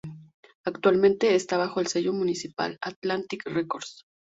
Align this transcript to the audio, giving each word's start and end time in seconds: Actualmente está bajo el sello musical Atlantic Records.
Actualmente 0.65 1.35
está 1.35 1.57
bajo 1.57 1.79
el 1.79 1.85
sello 1.85 2.11
musical 2.11 2.79
Atlantic 2.81 3.45
Records. 3.45 4.03